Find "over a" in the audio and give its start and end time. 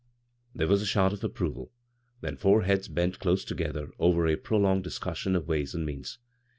3.99-4.35